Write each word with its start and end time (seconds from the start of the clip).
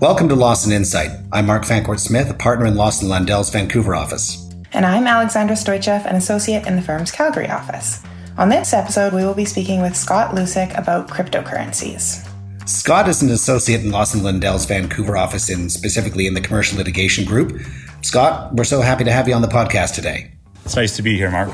Welcome 0.00 0.28
to 0.28 0.36
Lawson 0.36 0.70
Insight. 0.70 1.10
I'm 1.32 1.46
Mark 1.46 1.64
Fancourt 1.64 1.98
Smith, 1.98 2.30
a 2.30 2.34
partner 2.34 2.66
in 2.66 2.76
Lawson 2.76 3.08
Lundell's 3.08 3.50
Vancouver 3.50 3.96
office. 3.96 4.48
And 4.72 4.86
I'm 4.86 5.08
Alexandra 5.08 5.56
Stoichev, 5.56 6.06
an 6.06 6.14
associate 6.14 6.68
in 6.68 6.76
the 6.76 6.82
firm's 6.82 7.10
Calgary 7.10 7.48
office. 7.48 8.00
On 8.36 8.48
this 8.48 8.72
episode, 8.72 9.12
we 9.12 9.24
will 9.24 9.34
be 9.34 9.44
speaking 9.44 9.82
with 9.82 9.96
Scott 9.96 10.36
Lusick 10.36 10.78
about 10.78 11.08
cryptocurrencies. 11.08 12.24
Scott 12.68 13.08
is 13.08 13.22
an 13.22 13.30
associate 13.30 13.80
in 13.80 13.90
Lawson 13.90 14.22
Lundell's 14.22 14.66
Vancouver 14.66 15.16
office, 15.16 15.50
and 15.50 15.70
specifically 15.70 16.28
in 16.28 16.34
the 16.34 16.40
commercial 16.40 16.78
litigation 16.78 17.24
group. 17.24 17.60
Scott, 18.02 18.54
we're 18.54 18.62
so 18.62 18.80
happy 18.80 19.02
to 19.02 19.10
have 19.10 19.26
you 19.26 19.34
on 19.34 19.42
the 19.42 19.48
podcast 19.48 19.96
today. 19.96 20.30
It's 20.64 20.76
nice 20.76 20.94
to 20.94 21.02
be 21.02 21.16
here, 21.16 21.32
Mark. 21.32 21.50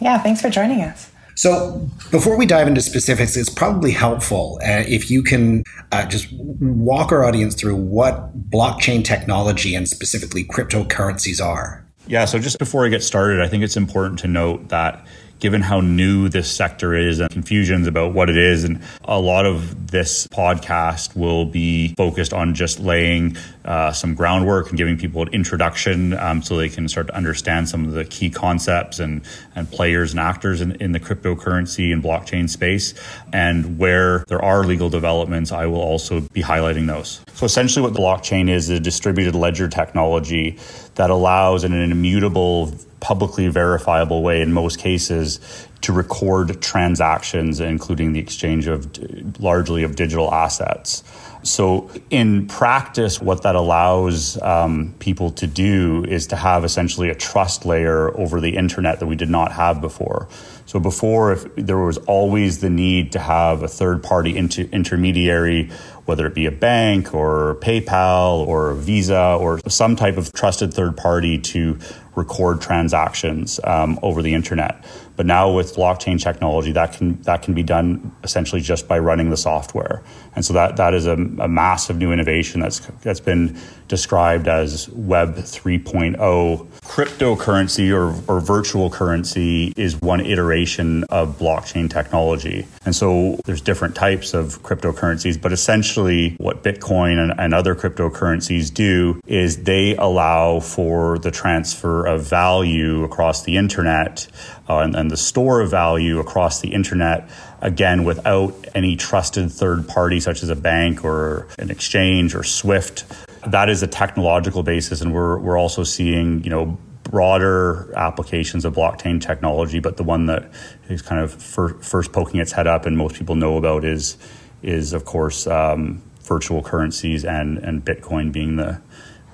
Yeah, 0.00 0.18
thanks 0.18 0.42
for 0.42 0.50
joining 0.50 0.82
us. 0.82 1.10
So, 1.36 1.86
before 2.10 2.38
we 2.38 2.46
dive 2.46 2.66
into 2.66 2.80
specifics, 2.80 3.36
it's 3.36 3.50
probably 3.50 3.90
helpful 3.90 4.58
uh, 4.62 4.84
if 4.88 5.10
you 5.10 5.22
can 5.22 5.64
uh, 5.92 6.06
just 6.06 6.32
walk 6.32 7.12
our 7.12 7.26
audience 7.26 7.54
through 7.54 7.76
what 7.76 8.50
blockchain 8.50 9.04
technology 9.04 9.74
and 9.74 9.86
specifically 9.86 10.44
cryptocurrencies 10.44 11.44
are. 11.44 11.84
Yeah, 12.06 12.24
so 12.24 12.38
just 12.38 12.58
before 12.58 12.86
I 12.86 12.88
get 12.88 13.02
started, 13.02 13.42
I 13.42 13.48
think 13.48 13.64
it's 13.64 13.76
important 13.76 14.18
to 14.20 14.28
note 14.28 14.68
that 14.70 15.06
given 15.38 15.62
how 15.62 15.80
new 15.80 16.28
this 16.28 16.50
sector 16.50 16.94
is 16.94 17.20
and 17.20 17.30
confusions 17.30 17.86
about 17.86 18.12
what 18.12 18.28
it 18.28 18.36
is. 18.36 18.64
And 18.64 18.82
a 19.04 19.18
lot 19.18 19.46
of 19.46 19.90
this 19.90 20.26
podcast 20.28 21.16
will 21.16 21.46
be 21.46 21.94
focused 21.94 22.32
on 22.32 22.54
just 22.54 22.78
laying 22.80 23.36
uh, 23.64 23.92
some 23.92 24.14
groundwork 24.14 24.68
and 24.68 24.76
giving 24.76 24.98
people 24.98 25.22
an 25.22 25.28
introduction 25.28 26.12
um, 26.14 26.42
so 26.42 26.56
they 26.56 26.68
can 26.68 26.88
start 26.88 27.08
to 27.08 27.16
understand 27.16 27.68
some 27.68 27.84
of 27.84 27.92
the 27.92 28.04
key 28.04 28.30
concepts 28.30 28.98
and, 28.98 29.22
and 29.54 29.70
players 29.70 30.10
and 30.10 30.20
actors 30.20 30.60
in, 30.60 30.72
in 30.76 30.92
the 30.92 31.00
cryptocurrency 31.00 31.92
and 31.92 32.02
blockchain 32.02 32.48
space. 32.48 32.94
And 33.32 33.78
where 33.78 34.24
there 34.28 34.42
are 34.42 34.64
legal 34.64 34.90
developments, 34.90 35.52
I 35.52 35.66
will 35.66 35.80
also 35.80 36.20
be 36.20 36.42
highlighting 36.42 36.86
those. 36.86 37.20
So 37.34 37.46
essentially, 37.46 37.82
what 37.82 37.94
the 37.94 38.00
blockchain 38.00 38.48
is 38.48 38.66
is 38.70 38.78
a 38.78 38.80
distributed 38.80 39.34
ledger 39.34 39.68
technology 39.68 40.58
that 40.94 41.10
allows 41.10 41.64
an 41.64 41.72
immutable 41.72 42.72
publicly 43.00 43.48
verifiable 43.48 44.22
way 44.22 44.40
in 44.40 44.52
most 44.52 44.78
cases 44.78 45.40
to 45.82 45.92
record 45.92 46.60
transactions, 46.62 47.60
including 47.60 48.12
the 48.12 48.20
exchange 48.20 48.66
of 48.66 49.40
largely 49.40 49.82
of 49.82 49.94
digital 49.94 50.32
assets. 50.32 51.02
So, 51.42 51.88
in 52.10 52.48
practice, 52.48 53.20
what 53.20 53.44
that 53.44 53.54
allows 53.54 54.40
um, 54.42 54.94
people 54.98 55.30
to 55.32 55.46
do 55.46 56.04
is 56.04 56.26
to 56.28 56.36
have 56.36 56.64
essentially 56.64 57.08
a 57.08 57.14
trust 57.14 57.64
layer 57.64 58.16
over 58.18 58.40
the 58.40 58.56
internet 58.56 58.98
that 58.98 59.06
we 59.06 59.14
did 59.14 59.30
not 59.30 59.52
have 59.52 59.80
before. 59.80 60.28
So, 60.64 60.80
before, 60.80 61.32
if 61.32 61.54
there 61.54 61.78
was 61.78 61.98
always 61.98 62.58
the 62.58 62.70
need 62.70 63.12
to 63.12 63.20
have 63.20 63.62
a 63.62 63.68
third 63.68 64.02
party 64.02 64.36
inter- 64.36 64.68
intermediary, 64.72 65.70
whether 66.04 66.26
it 66.26 66.34
be 66.34 66.46
a 66.46 66.52
bank 66.52 67.14
or 67.14 67.56
PayPal 67.60 68.44
or 68.46 68.74
Visa 68.74 69.36
or 69.38 69.60
some 69.68 69.94
type 69.94 70.16
of 70.16 70.32
trusted 70.32 70.74
third 70.74 70.96
party 70.96 71.38
to 71.38 71.78
record 72.16 72.60
transactions 72.60 73.60
um, 73.64 73.98
over 74.02 74.22
the 74.22 74.34
internet. 74.34 74.84
But 75.16 75.26
now 75.26 75.50
with 75.50 75.74
blockchain 75.74 76.20
technology, 76.22 76.72
that 76.72 76.92
can 76.92 77.20
that 77.22 77.42
can 77.42 77.54
be 77.54 77.62
done 77.62 78.14
essentially 78.22 78.60
just 78.60 78.86
by 78.86 78.98
running 78.98 79.30
the 79.30 79.36
software. 79.36 80.02
And 80.34 80.44
so 80.44 80.52
that 80.52 80.76
that 80.76 80.94
is 80.94 81.06
a, 81.06 81.14
a 81.14 81.48
massive 81.48 81.96
new 81.96 82.12
innovation 82.12 82.60
that's 82.60 82.80
that's 83.02 83.20
been 83.20 83.58
described 83.88 84.48
as 84.48 84.88
Web 84.90 85.36
3.0. 85.36 86.66
Cryptocurrency 86.82 87.92
or, 87.92 88.14
or 88.30 88.40
virtual 88.40 88.90
currency 88.90 89.72
is 89.76 90.00
one 90.00 90.20
iteration 90.20 91.04
of 91.04 91.38
blockchain 91.38 91.88
technology. 91.88 92.66
And 92.84 92.94
so 92.94 93.38
there's 93.44 93.60
different 93.60 93.94
types 93.94 94.34
of 94.34 94.62
cryptocurrencies, 94.62 95.40
but 95.40 95.52
essentially 95.52 96.34
what 96.38 96.62
Bitcoin 96.62 97.18
and, 97.22 97.38
and 97.38 97.54
other 97.54 97.74
cryptocurrencies 97.74 98.72
do 98.72 99.20
is 99.26 99.62
they 99.64 99.96
allow 99.96 100.60
for 100.60 101.18
the 101.18 101.30
transfer 101.30 102.06
of 102.06 102.28
value 102.28 103.04
across 103.04 103.44
the 103.44 103.56
internet 103.56 104.26
uh, 104.68 104.78
and, 104.78 104.94
and 104.94 105.10
the 105.10 105.16
store 105.16 105.60
of 105.60 105.70
value 105.70 106.18
across 106.18 106.60
the 106.60 106.72
internet 106.72 107.28
again 107.60 108.04
without 108.04 108.54
any 108.74 108.96
trusted 108.96 109.50
third 109.50 109.88
party 109.88 110.20
such 110.20 110.42
as 110.42 110.48
a 110.48 110.56
bank 110.56 111.04
or 111.04 111.48
an 111.58 111.70
exchange 111.70 112.34
or 112.34 112.42
swift 112.42 113.04
that 113.46 113.68
is 113.68 113.82
a 113.82 113.86
technological 113.86 114.62
basis. 114.62 115.00
And 115.00 115.14
we're, 115.14 115.38
we're 115.38 115.58
also 115.58 115.84
seeing 115.84 116.42
you 116.44 116.50
know 116.50 116.78
broader 117.04 117.92
applications 117.96 118.64
of 118.64 118.74
blockchain 118.74 119.20
technology 119.20 119.78
but 119.78 119.96
the 119.96 120.02
one 120.02 120.26
that 120.26 120.50
is 120.88 121.02
kind 121.02 121.22
of 121.22 121.32
fir- 121.32 121.74
first 121.74 122.12
poking 122.12 122.40
its 122.40 122.50
head 122.50 122.66
up 122.66 122.84
and 122.84 122.98
most 122.98 123.14
people 123.14 123.36
know 123.36 123.56
about 123.56 123.84
is 123.84 124.18
is 124.60 124.92
of 124.92 125.04
course 125.04 125.46
um, 125.46 126.02
virtual 126.22 126.64
currencies 126.64 127.24
and 127.24 127.58
and 127.58 127.84
bitcoin 127.84 128.32
being 128.32 128.56
the 128.56 128.80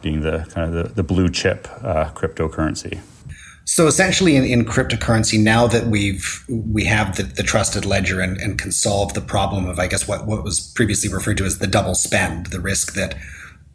being 0.02 0.20
the 0.20 0.46
kind 0.50 0.68
of 0.68 0.88
the, 0.88 0.94
the 0.96 1.02
blue 1.02 1.30
chip 1.30 1.66
uh, 1.80 2.10
cryptocurrency 2.10 3.00
so 3.64 3.86
essentially, 3.86 4.36
in, 4.36 4.44
in, 4.44 4.64
cryptocurrency, 4.64 5.40
now 5.40 5.66
that 5.68 5.86
we've 5.86 6.44
we 6.48 6.84
have 6.84 7.16
the, 7.16 7.22
the 7.22 7.42
trusted 7.42 7.84
ledger 7.84 8.20
and, 8.20 8.36
and, 8.38 8.58
can 8.58 8.72
solve 8.72 9.14
the 9.14 9.20
problem 9.20 9.68
of, 9.68 9.78
I 9.78 9.86
guess, 9.86 10.08
what, 10.08 10.26
what 10.26 10.42
was 10.42 10.60
previously 10.74 11.12
referred 11.12 11.36
to 11.38 11.44
as 11.44 11.58
the 11.58 11.66
double 11.66 11.94
spend, 11.94 12.46
the 12.46 12.60
risk 12.60 12.94
that 12.94 13.14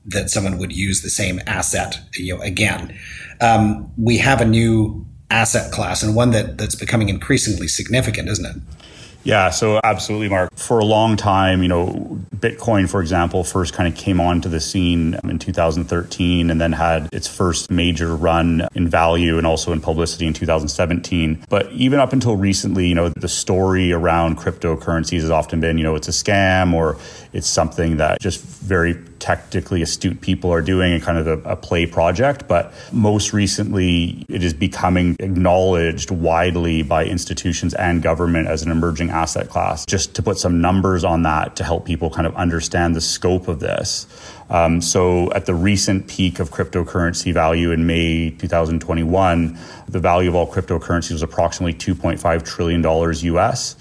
that 0.06 0.30
someone 0.30 0.58
would 0.58 0.72
use 0.72 1.02
the 1.02 1.10
same 1.10 1.42
asset, 1.48 2.00
you 2.16 2.36
know, 2.36 2.42
again. 2.42 2.98
Um, 3.42 3.92
we 3.98 4.18
have 4.18 4.42
a 4.42 4.46
new 4.46 5.06
asset 5.30 5.72
class 5.74 6.02
and 6.02 6.16
one 6.16 6.32
that 6.32 6.58
that's 6.58 6.76
becoming 6.76 7.10
increasingly 7.10 7.68
significant, 7.68 8.30
isn't 8.30 8.46
it? 8.46 8.62
Yeah, 9.28 9.50
so 9.50 9.82
absolutely, 9.84 10.30
Mark. 10.30 10.56
For 10.56 10.80
a 10.80 10.86
long 10.86 11.18
time, 11.18 11.62
you 11.62 11.68
know, 11.68 12.18
Bitcoin, 12.34 12.90
for 12.90 13.02
example, 13.02 13.44
first 13.44 13.74
kind 13.74 13.92
of 13.92 14.00
came 14.00 14.22
onto 14.22 14.48
the 14.48 14.62
scene 14.62 15.20
in 15.26 15.38
2013 15.38 16.50
and 16.50 16.62
then 16.62 16.72
had 16.72 17.10
its 17.12 17.28
first 17.28 17.70
major 17.70 18.16
run 18.16 18.70
in 18.74 18.88
value 18.88 19.38
and 19.38 19.46
also 19.46 19.74
in 19.74 19.82
publicity 19.82 20.26
in 20.28 20.32
2017. 20.32 21.44
But 21.50 21.70
even 21.74 22.00
up 22.00 22.14
until 22.14 22.38
recently, 22.38 22.88
you 22.88 22.96
know, 22.96 23.10
the 23.10 23.28
story 23.28 23.92
around 23.92 24.38
cryptocurrencies 24.38 25.20
has 25.20 25.30
often 25.30 25.60
been, 25.60 25.78
you 25.78 25.84
know, 25.84 25.96
it's 25.96 26.08
a 26.08 26.12
scam 26.12 26.74
or 26.74 26.98
it's 27.34 27.48
something 27.48 27.98
that 27.98 28.22
just 28.22 28.42
very 28.42 28.94
technically 29.20 29.82
astute 29.82 30.22
people 30.22 30.52
are 30.52 30.62
doing 30.62 30.94
and 30.94 31.04
kind 31.04 31.18
of 31.18 31.28
a, 31.28 31.50
a, 31.50 31.56
play 31.56 31.86
project. 31.86 32.48
But 32.48 32.74
most 32.92 33.34
recently, 33.34 34.26
it 34.30 34.44
is 34.44 34.54
becoming 34.54 35.16
acknowledged 35.20 36.12
widely 36.12 36.84
by 36.84 37.06
institutions 37.06 37.74
and 37.74 38.02
government 38.02 38.48
as 38.48 38.64
an 38.64 38.72
emerging 38.72 39.10
asset 39.10 39.50
class. 39.50 39.86
Just 39.86 40.16
to 40.16 40.24
put 40.24 40.38
some 40.38 40.62
numbers 40.62 41.04
on 41.04 41.24
that 41.24 41.56
to 41.58 41.64
help 41.64 41.86
people 41.86 42.10
kind 42.10 42.28
of 42.28 42.36
understand 42.36 42.96
the 42.96 43.02
scope 43.02 43.48
of 43.48 43.60
this. 43.60 44.08
Um, 44.50 44.80
so, 44.80 45.32
at 45.34 45.46
the 45.46 45.54
recent 45.54 46.08
peak 46.08 46.40
of 46.40 46.52
cryptocurrency 46.52 47.34
value 47.34 47.72
in 47.72 47.86
May 47.86 48.30
2021, 48.30 49.58
the 49.90 50.00
value 50.00 50.30
of 50.30 50.36
all 50.36 50.50
cryptocurrencies 50.50 51.12
was 51.12 51.22
approximately 51.22 51.74
$2.5 51.74 52.46
trillion 52.46 52.84
US. 52.84 53.76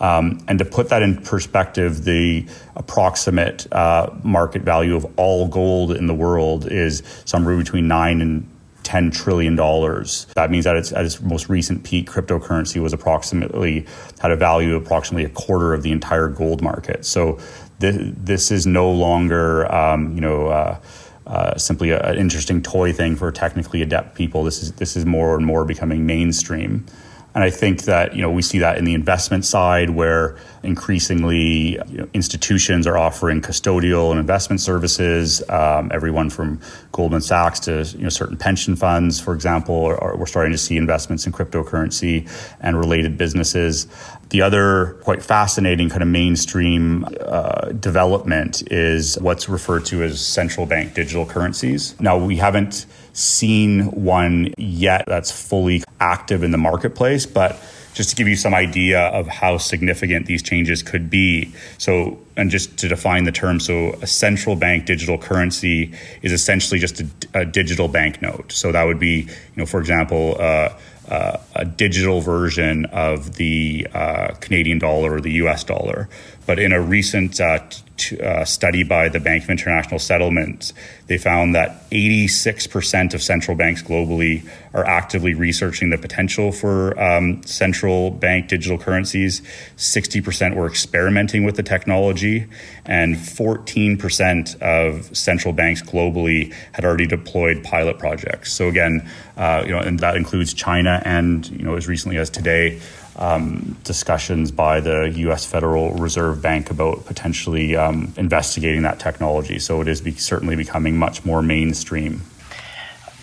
Um, 0.00 0.44
and 0.46 0.58
to 0.58 0.64
put 0.64 0.90
that 0.90 1.02
in 1.02 1.22
perspective, 1.22 2.04
the 2.04 2.46
approximate 2.74 3.70
uh, 3.72 4.10
market 4.22 4.62
value 4.62 4.94
of 4.96 5.06
all 5.16 5.48
gold 5.48 5.92
in 5.92 6.06
the 6.06 6.14
world 6.14 6.70
is 6.70 7.02
somewhere 7.24 7.56
between 7.56 7.88
nine 7.88 8.20
and 8.20 8.50
$10 8.86 9.12
trillion. 9.12 9.56
That 9.56 10.50
means 10.50 10.64
that 10.64 10.76
it's, 10.76 10.92
at 10.92 11.04
its 11.04 11.20
most 11.20 11.48
recent 11.48 11.82
peak, 11.82 12.08
cryptocurrency 12.08 12.80
was 12.80 12.92
approximately, 12.92 13.84
had 14.20 14.30
a 14.30 14.36
value 14.36 14.76
of 14.76 14.84
approximately 14.84 15.24
a 15.24 15.30
quarter 15.30 15.74
of 15.74 15.82
the 15.82 15.90
entire 15.90 16.28
gold 16.28 16.62
market. 16.62 17.04
So 17.04 17.40
th- 17.80 18.14
this 18.16 18.52
is 18.52 18.66
no 18.66 18.90
longer, 18.90 19.72
um, 19.74 20.14
you 20.14 20.20
know, 20.20 20.46
uh, 20.48 20.80
uh, 21.26 21.58
simply 21.58 21.90
an 21.90 22.16
interesting 22.16 22.62
toy 22.62 22.92
thing 22.92 23.16
for 23.16 23.32
technically 23.32 23.82
adept 23.82 24.14
people. 24.14 24.44
This 24.44 24.62
is, 24.62 24.72
this 24.72 24.96
is 24.96 25.04
more 25.04 25.36
and 25.36 25.44
more 25.44 25.64
becoming 25.64 26.06
mainstream. 26.06 26.86
And 27.36 27.44
I 27.44 27.50
think 27.50 27.82
that 27.82 28.16
you 28.16 28.22
know 28.22 28.30
we 28.30 28.40
see 28.40 28.60
that 28.60 28.78
in 28.78 28.86
the 28.86 28.94
investment 28.94 29.44
side, 29.44 29.90
where 29.90 30.38
increasingly 30.62 31.72
you 31.86 31.98
know, 31.98 32.08
institutions 32.14 32.86
are 32.86 32.96
offering 32.96 33.42
custodial 33.42 34.10
and 34.10 34.18
investment 34.18 34.62
services. 34.62 35.42
Um, 35.50 35.90
everyone 35.92 36.30
from 36.30 36.62
Goldman 36.92 37.20
Sachs 37.20 37.60
to 37.60 37.84
you 37.94 38.04
know, 38.04 38.08
certain 38.08 38.38
pension 38.38 38.74
funds, 38.74 39.20
for 39.20 39.34
example, 39.34 39.84
are, 39.84 40.02
are, 40.02 40.16
we're 40.16 40.24
starting 40.24 40.52
to 40.52 40.58
see 40.58 40.78
investments 40.78 41.26
in 41.26 41.32
cryptocurrency 41.32 42.26
and 42.62 42.78
related 42.78 43.18
businesses. 43.18 43.86
The 44.30 44.40
other 44.40 44.94
quite 45.02 45.22
fascinating 45.22 45.90
kind 45.90 46.02
of 46.02 46.08
mainstream 46.08 47.06
uh, 47.20 47.72
development 47.72 48.62
is 48.72 49.18
what's 49.20 49.46
referred 49.46 49.84
to 49.86 50.02
as 50.02 50.26
central 50.26 50.64
bank 50.64 50.94
digital 50.94 51.26
currencies. 51.26 52.00
Now 52.00 52.16
we 52.16 52.36
haven't 52.36 52.86
seen 53.16 53.90
one 53.90 54.52
yet 54.58 55.04
that's 55.06 55.30
fully 55.30 55.82
active 56.00 56.42
in 56.42 56.50
the 56.50 56.58
marketplace, 56.58 57.26
but 57.26 57.58
just 57.94 58.10
to 58.10 58.16
give 58.16 58.28
you 58.28 58.36
some 58.36 58.52
idea 58.52 59.00
of 59.06 59.26
how 59.26 59.56
significant 59.56 60.26
these 60.26 60.42
changes 60.42 60.82
could 60.82 61.08
be. 61.08 61.50
So, 61.78 62.18
and 62.36 62.50
just 62.50 62.76
to 62.78 62.88
define 62.88 63.24
the 63.24 63.32
term, 63.32 63.58
so 63.58 63.94
a 64.02 64.06
central 64.06 64.54
bank 64.54 64.84
digital 64.84 65.16
currency 65.16 65.94
is 66.20 66.30
essentially 66.30 66.78
just 66.78 67.00
a, 67.00 67.06
a 67.32 67.44
digital 67.46 67.88
banknote. 67.88 68.52
So 68.52 68.70
that 68.70 68.84
would 68.84 68.98
be, 68.98 69.20
you 69.22 69.56
know, 69.56 69.64
for 69.64 69.80
example, 69.80 70.36
uh, 70.38 70.74
uh, 71.08 71.38
a 71.54 71.64
digital 71.64 72.20
version 72.20 72.84
of 72.86 73.36
the 73.36 73.86
uh, 73.94 74.34
Canadian 74.40 74.78
dollar 74.78 75.14
or 75.14 75.20
the 75.22 75.32
US 75.32 75.64
dollar. 75.64 76.08
But 76.46 76.60
in 76.60 76.72
a 76.72 76.80
recent 76.80 77.40
uh, 77.40 77.58
t- 77.96 78.20
uh, 78.20 78.44
study 78.44 78.84
by 78.84 79.08
the 79.08 79.18
Bank 79.18 79.44
of 79.44 79.50
International 79.50 79.98
Settlements, 79.98 80.72
they 81.08 81.18
found 81.18 81.54
that 81.56 81.90
86% 81.90 83.14
of 83.14 83.22
central 83.22 83.56
banks 83.56 83.82
globally 83.82 84.48
are 84.72 84.84
actively 84.84 85.34
researching 85.34 85.90
the 85.90 85.98
potential 85.98 86.52
for 86.52 86.98
um, 87.00 87.42
central 87.42 88.10
bank 88.10 88.48
digital 88.48 88.78
currencies. 88.78 89.42
60% 89.76 90.54
were 90.54 90.66
experimenting 90.66 91.44
with 91.44 91.56
the 91.56 91.62
technology, 91.64 92.46
and 92.84 93.16
14% 93.16 94.62
of 94.62 95.16
central 95.16 95.52
banks 95.52 95.82
globally 95.82 96.54
had 96.72 96.84
already 96.84 97.06
deployed 97.06 97.64
pilot 97.64 97.98
projects. 97.98 98.52
So 98.52 98.68
again, 98.68 99.08
uh, 99.36 99.64
you 99.66 99.72
know, 99.72 99.80
and 99.80 99.98
that 100.00 100.16
includes 100.16 100.54
China 100.54 101.02
and 101.04 101.46
you 101.50 101.64
know 101.64 101.74
as 101.74 101.88
recently 101.88 102.16
as 102.18 102.30
today 102.30 102.80
um, 103.16 103.76
discussions 103.84 104.50
by 104.50 104.80
the 104.80 105.12
U.S. 105.16 105.44
Federal 105.44 105.92
Reserve 105.94 106.42
Bank 106.42 106.70
about 106.70 107.04
potentially 107.06 107.76
um, 107.76 108.12
investigating 108.16 108.82
that 108.82 108.98
technology. 108.98 109.58
So 109.58 109.80
it 109.80 109.88
is 109.88 110.00
be- 110.00 110.12
certainly 110.12 110.56
becoming 110.56 110.96
much 110.96 111.24
more 111.24 111.42
mainstream. 111.42 112.22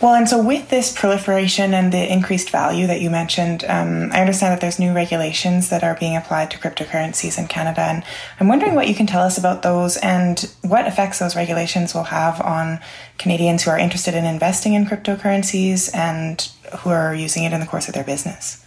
Well, 0.04 0.16
and 0.16 0.28
so 0.28 0.44
with 0.44 0.68
this 0.68 0.92
proliferation 0.92 1.74
and 1.74 1.94
the 1.94 2.12
increased 2.12 2.50
value 2.50 2.88
that 2.88 3.00
you 3.00 3.10
mentioned, 3.10 3.64
um, 3.64 4.12
I 4.12 4.20
understand 4.20 4.52
that 4.52 4.60
there's 4.60 4.78
new 4.78 4.94
regulations 4.94 5.70
that 5.70 5.82
are 5.82 5.96
being 5.96 6.18
applied 6.18 6.52
to 6.52 6.58
cryptocurrencies 6.58 7.40
in 7.40 7.48
Canada. 7.48 7.80
And 7.80 8.04
I'm 8.38 8.50
wondering 8.50 8.76
what 8.76 8.90
you 8.90 8.96
can 8.96 9.08
tell 9.08 9.22
us 9.22 9.38
about 9.38 9.62
those 9.62 9.96
and 9.96 10.52
what 10.62 10.88
effects 10.88 11.20
those 11.20 11.38
regulations 11.38 11.94
will 11.94 12.04
have 12.04 12.42
on 12.42 12.82
Canadians 13.18 13.64
who 13.64 13.72
are 13.72 13.78
interested 13.78 14.14
in 14.14 14.26
investing 14.26 14.74
in 14.74 14.86
cryptocurrencies 14.86 15.90
and 15.96 16.50
who 16.80 16.90
are 16.90 17.16
using 17.16 17.46
it 17.46 17.54
in 17.54 17.62
the 17.62 17.66
course 17.66 17.88
of 17.88 17.94
their 17.94 18.04
business. 18.04 18.63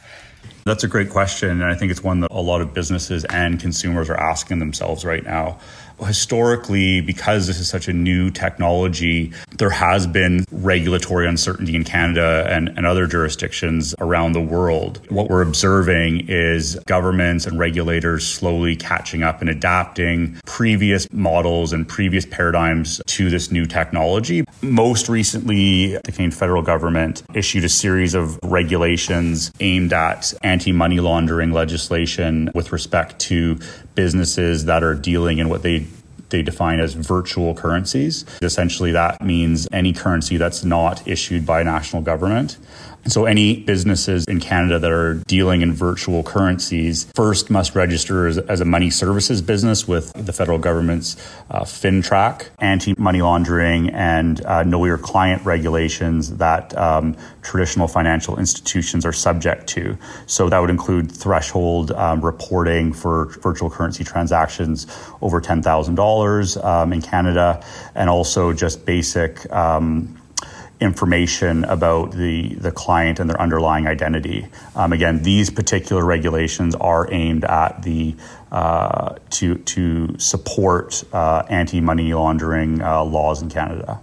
That's 0.66 0.82
a 0.82 0.88
great 0.88 1.10
question. 1.10 1.48
And 1.50 1.64
I 1.64 1.76
think 1.76 1.92
it's 1.92 2.02
one 2.02 2.18
that 2.20 2.32
a 2.32 2.40
lot 2.40 2.60
of 2.60 2.74
businesses 2.74 3.24
and 3.26 3.60
consumers 3.60 4.10
are 4.10 4.16
asking 4.16 4.58
themselves 4.58 5.04
right 5.04 5.22
now 5.22 5.60
historically, 6.04 7.00
because 7.00 7.46
this 7.46 7.58
is 7.58 7.68
such 7.68 7.88
a 7.88 7.92
new 7.92 8.30
technology, 8.30 9.32
there 9.58 9.70
has 9.70 10.06
been 10.06 10.44
regulatory 10.50 11.26
uncertainty 11.26 11.74
in 11.74 11.84
Canada 11.84 12.46
and, 12.50 12.68
and 12.76 12.86
other 12.86 13.06
jurisdictions 13.06 13.94
around 14.00 14.32
the 14.32 14.40
world. 14.40 15.00
What 15.10 15.30
we're 15.30 15.42
observing 15.42 16.28
is 16.28 16.78
governments 16.86 17.46
and 17.46 17.58
regulators 17.58 18.26
slowly 18.26 18.76
catching 18.76 19.22
up 19.22 19.40
and 19.40 19.48
adapting 19.48 20.38
previous 20.44 21.10
models 21.12 21.72
and 21.72 21.88
previous 21.88 22.26
paradigms 22.26 23.00
to 23.06 23.30
this 23.30 23.50
new 23.50 23.66
technology. 23.66 24.44
Most 24.62 25.08
recently, 25.08 25.92
the 25.96 26.12
Canadian 26.12 26.30
federal 26.30 26.62
government 26.62 27.22
issued 27.34 27.64
a 27.64 27.68
series 27.68 28.14
of 28.14 28.38
regulations 28.42 29.50
aimed 29.60 29.92
at 29.92 30.32
anti 30.42 30.72
money 30.72 31.00
laundering 31.00 31.52
legislation 31.52 32.50
with 32.54 32.72
respect 32.72 33.18
to 33.18 33.58
businesses 33.96 34.66
that 34.66 34.84
are 34.84 34.94
dealing 34.94 35.38
in 35.38 35.48
what 35.48 35.62
they 35.62 35.86
they 36.28 36.42
define 36.42 36.80
as 36.80 36.94
virtual 36.94 37.54
currencies. 37.54 38.24
Essentially, 38.42 38.92
that 38.92 39.22
means 39.22 39.68
any 39.72 39.92
currency 39.92 40.36
that's 40.36 40.64
not 40.64 41.06
issued 41.06 41.46
by 41.46 41.60
a 41.60 41.64
national 41.64 42.02
government. 42.02 42.58
So 43.08 43.24
any 43.24 43.60
businesses 43.60 44.24
in 44.26 44.40
Canada 44.40 44.78
that 44.80 44.90
are 44.90 45.14
dealing 45.26 45.62
in 45.62 45.72
virtual 45.72 46.24
currencies 46.24 47.06
first 47.14 47.50
must 47.50 47.74
register 47.76 48.26
as, 48.26 48.38
as 48.38 48.60
a 48.60 48.64
money 48.64 48.90
services 48.90 49.40
business 49.40 49.86
with 49.86 50.12
the 50.14 50.32
federal 50.32 50.58
government's 50.58 51.16
uh, 51.50 51.62
FINTRAC, 51.62 52.48
anti-money 52.58 53.22
laundering 53.22 53.90
and 53.90 54.44
uh, 54.44 54.64
know 54.64 54.84
your 54.84 54.98
client 54.98 55.44
regulations 55.44 56.36
that 56.36 56.76
um, 56.76 57.16
traditional 57.42 57.86
financial 57.86 58.38
institutions 58.38 59.06
are 59.06 59.12
subject 59.12 59.68
to. 59.68 59.96
So 60.26 60.48
that 60.48 60.58
would 60.58 60.70
include 60.70 61.12
threshold 61.12 61.92
um, 61.92 62.20
reporting 62.24 62.92
for 62.92 63.26
virtual 63.40 63.70
currency 63.70 64.02
transactions 64.02 64.86
over 65.22 65.40
$10,000 65.40 66.64
um, 66.64 66.92
in 66.92 67.02
Canada 67.02 67.64
and 67.94 68.10
also 68.10 68.52
just 68.52 68.84
basic 68.84 69.50
um, 69.52 70.20
information 70.80 71.64
about 71.64 72.12
the, 72.12 72.54
the 72.56 72.70
client 72.70 73.18
and 73.18 73.30
their 73.30 73.40
underlying 73.40 73.86
identity. 73.86 74.46
Um, 74.74 74.92
again, 74.92 75.22
these 75.22 75.50
particular 75.50 76.04
regulations 76.04 76.74
are 76.74 77.10
aimed 77.12 77.44
at 77.44 77.82
the 77.82 78.14
uh, 78.52 79.16
to 79.30 79.56
to 79.56 80.18
support 80.18 81.02
uh, 81.12 81.42
anti 81.48 81.80
money 81.80 82.14
laundering 82.14 82.80
uh, 82.80 83.02
laws 83.04 83.42
in 83.42 83.48
Canada. 83.48 84.00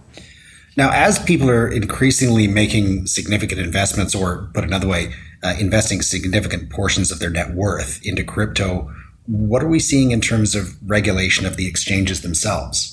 Now, 0.75 0.91
as 0.91 1.19
people 1.19 1.49
are 1.49 1.67
increasingly 1.67 2.47
making 2.47 3.07
significant 3.07 3.61
investments, 3.61 4.15
or 4.15 4.49
put 4.53 4.63
another 4.63 4.87
way, 4.87 5.13
uh, 5.43 5.55
investing 5.59 6.01
significant 6.01 6.71
portions 6.71 7.11
of 7.11 7.19
their 7.19 7.29
net 7.29 7.53
worth 7.53 7.99
into 8.03 8.23
crypto, 8.23 8.91
what 9.27 9.63
are 9.63 9.67
we 9.67 9.79
seeing 9.79 10.11
in 10.11 10.19
terms 10.19 10.55
of 10.55 10.75
regulation 10.89 11.45
of 11.45 11.57
the 11.57 11.67
exchanges 11.67 12.21
themselves? 12.21 12.92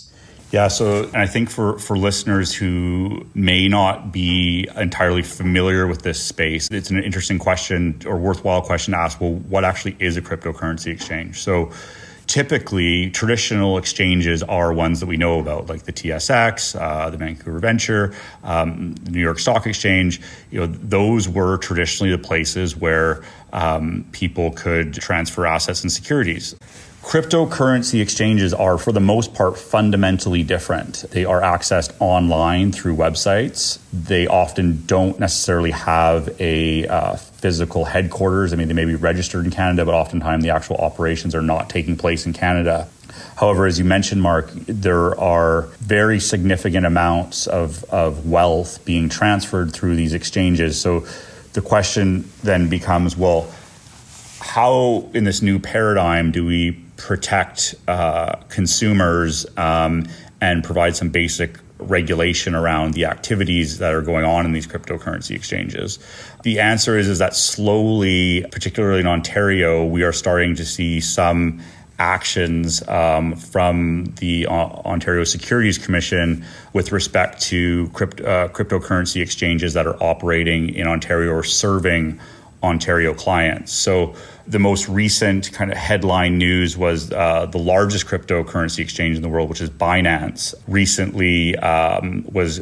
Yeah, 0.50 0.66
so 0.66 1.04
and 1.04 1.16
I 1.16 1.26
think 1.26 1.48
for, 1.48 1.78
for 1.78 1.96
listeners 1.96 2.52
who 2.52 3.24
may 3.34 3.68
not 3.68 4.10
be 4.10 4.68
entirely 4.76 5.22
familiar 5.22 5.86
with 5.86 6.02
this 6.02 6.20
space, 6.20 6.68
it's 6.72 6.90
an 6.90 7.02
interesting 7.02 7.38
question 7.38 8.02
or 8.04 8.16
worthwhile 8.16 8.60
question 8.60 8.92
to 8.92 8.98
ask. 8.98 9.20
Well, 9.20 9.34
what 9.34 9.64
actually 9.64 9.96
is 10.00 10.16
a 10.16 10.22
cryptocurrency 10.22 10.88
exchange? 10.88 11.40
So 11.40 11.70
typically, 12.26 13.10
traditional 13.10 13.78
exchanges 13.78 14.42
are 14.42 14.72
ones 14.72 14.98
that 14.98 15.06
we 15.06 15.16
know 15.16 15.38
about, 15.38 15.68
like 15.68 15.84
the 15.84 15.92
TSX, 15.92 16.80
uh, 16.80 17.10
the 17.10 17.16
Vancouver 17.16 17.60
Venture, 17.60 18.12
um, 18.42 18.94
the 19.04 19.12
New 19.12 19.20
York 19.20 19.38
Stock 19.38 19.66
Exchange. 19.66 20.20
You 20.50 20.60
know, 20.60 20.66
those 20.66 21.28
were 21.28 21.58
traditionally 21.58 22.10
the 22.10 22.18
places 22.18 22.76
where 22.76 23.22
um, 23.52 24.04
people 24.10 24.50
could 24.50 24.94
transfer 24.94 25.46
assets 25.46 25.82
and 25.82 25.92
securities. 25.92 26.56
Cryptocurrency 27.02 28.02
exchanges 28.02 28.52
are, 28.52 28.76
for 28.76 28.92
the 28.92 29.00
most 29.00 29.32
part, 29.32 29.58
fundamentally 29.58 30.42
different. 30.42 31.04
They 31.10 31.24
are 31.24 31.40
accessed 31.40 31.92
online 31.98 32.72
through 32.72 32.96
websites. 32.96 33.78
They 33.90 34.26
often 34.26 34.84
don't 34.84 35.18
necessarily 35.18 35.70
have 35.70 36.28
a 36.38 36.86
uh, 36.86 37.16
physical 37.16 37.86
headquarters. 37.86 38.52
I 38.52 38.56
mean, 38.56 38.68
they 38.68 38.74
may 38.74 38.84
be 38.84 38.96
registered 38.96 39.46
in 39.46 39.50
Canada, 39.50 39.86
but 39.86 39.94
oftentimes 39.94 40.44
the 40.44 40.50
actual 40.50 40.76
operations 40.76 41.34
are 41.34 41.42
not 41.42 41.70
taking 41.70 41.96
place 41.96 42.26
in 42.26 42.34
Canada. 42.34 42.86
However, 43.36 43.66
as 43.66 43.78
you 43.78 43.86
mentioned, 43.86 44.20
Mark, 44.20 44.50
there 44.52 45.18
are 45.18 45.62
very 45.80 46.20
significant 46.20 46.84
amounts 46.84 47.46
of, 47.46 47.82
of 47.84 48.28
wealth 48.28 48.84
being 48.84 49.08
transferred 49.08 49.72
through 49.72 49.96
these 49.96 50.12
exchanges. 50.12 50.78
So 50.78 51.06
the 51.54 51.62
question 51.62 52.30
then 52.42 52.68
becomes 52.68 53.16
well, 53.16 53.50
how 54.40 55.08
in 55.14 55.24
this 55.24 55.40
new 55.40 55.58
paradigm 55.58 56.32
do 56.32 56.44
we 56.44 56.72
protect 57.00 57.74
uh, 57.88 58.36
consumers 58.48 59.46
um, 59.56 60.06
and 60.40 60.62
provide 60.62 60.96
some 60.96 61.08
basic 61.08 61.58
regulation 61.78 62.54
around 62.54 62.94
the 62.94 63.06
activities 63.06 63.78
that 63.78 63.94
are 63.94 64.02
going 64.02 64.24
on 64.24 64.44
in 64.44 64.52
these 64.52 64.66
cryptocurrency 64.66 65.34
exchanges? 65.34 65.98
The 66.42 66.60
answer 66.60 66.98
is, 66.98 67.08
is 67.08 67.18
that 67.18 67.34
slowly, 67.34 68.44
particularly 68.52 69.00
in 69.00 69.06
Ontario, 69.06 69.84
we 69.84 70.02
are 70.02 70.12
starting 70.12 70.54
to 70.56 70.64
see 70.64 71.00
some 71.00 71.62
actions 71.98 72.86
um, 72.88 73.36
from 73.36 74.06
the 74.20 74.46
uh, 74.46 74.52
Ontario 74.52 75.24
Securities 75.24 75.76
Commission 75.76 76.44
with 76.72 76.92
respect 76.92 77.42
to 77.42 77.88
crypt- 77.90 78.20
uh, 78.20 78.48
cryptocurrency 78.48 79.20
exchanges 79.20 79.74
that 79.74 79.86
are 79.86 80.02
operating 80.02 80.74
in 80.74 80.86
Ontario 80.86 81.30
or 81.32 81.44
serving 81.44 82.18
Ontario 82.62 83.14
clients. 83.14 83.72
So 83.72 84.14
the 84.46 84.58
most 84.58 84.88
recent 84.88 85.52
kind 85.52 85.70
of 85.70 85.78
headline 85.78 86.36
news 86.38 86.76
was 86.76 87.10
uh, 87.12 87.46
the 87.46 87.58
largest 87.58 88.06
cryptocurrency 88.06 88.80
exchange 88.80 89.16
in 89.16 89.22
the 89.22 89.28
world, 89.28 89.48
which 89.48 89.60
is 89.60 89.70
Binance, 89.70 90.54
recently 90.66 91.56
um, 91.56 92.26
was 92.30 92.60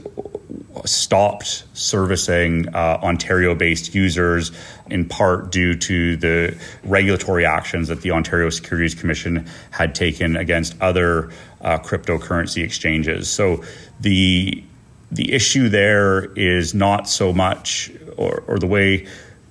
stopped 0.84 1.64
servicing 1.72 2.68
uh, 2.74 3.00
Ontario 3.02 3.54
based 3.54 3.94
users 3.94 4.52
in 4.90 5.04
part 5.08 5.50
due 5.50 5.74
to 5.74 6.16
the 6.16 6.56
regulatory 6.84 7.44
actions 7.44 7.88
that 7.88 8.02
the 8.02 8.10
Ontario 8.10 8.50
Securities 8.50 8.94
Commission 8.94 9.46
had 9.70 9.94
taken 9.94 10.36
against 10.36 10.80
other 10.80 11.30
uh, 11.62 11.78
cryptocurrency 11.78 12.62
exchanges. 12.62 13.28
So 13.30 13.64
the 14.00 14.62
the 15.10 15.32
issue 15.32 15.70
there 15.70 16.26
is 16.34 16.74
not 16.74 17.08
so 17.08 17.32
much, 17.32 17.90
or, 18.18 18.44
or 18.46 18.58
the 18.58 18.66
way 18.66 19.06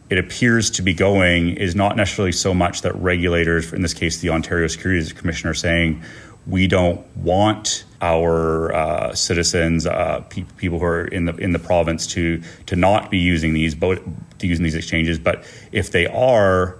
it 0.09 0.17
appears 0.17 0.69
to 0.71 0.81
be 0.81 0.93
going 0.93 1.49
is 1.57 1.75
not 1.75 1.97
necessarily 1.97 2.31
so 2.31 2.53
much 2.53 2.81
that 2.81 2.95
regulators, 2.95 3.73
in 3.73 3.81
this 3.81 3.93
case 3.93 4.19
the 4.19 4.29
Ontario 4.29 4.67
Securities 4.67 5.11
Commission, 5.11 5.49
are 5.49 5.53
saying 5.53 6.01
we 6.45 6.67
don't 6.67 7.05
want 7.17 7.83
our 8.01 8.73
uh, 8.73 9.13
citizens, 9.13 9.85
uh, 9.85 10.21
pe- 10.29 10.45
people 10.55 10.79
who 10.79 10.85
are 10.85 11.05
in 11.05 11.25
the 11.25 11.35
in 11.35 11.51
the 11.51 11.59
province, 11.59 12.07
to 12.07 12.41
to 12.67 12.75
not 12.75 13.11
be 13.11 13.17
using 13.17 13.53
these, 13.53 13.75
but 13.75 14.01
using 14.41 14.63
these 14.63 14.75
exchanges. 14.75 15.19
But 15.19 15.43
if 15.71 15.91
they 15.91 16.07
are, 16.07 16.77